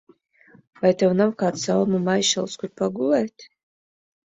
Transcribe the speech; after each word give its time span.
Vai 0.85 0.89
tev 1.01 1.11
nav 1.17 1.35
kāds 1.43 1.67
salmu 1.69 2.01
maišelis, 2.07 2.59
kur 2.65 2.75
pagulēt? 2.83 3.49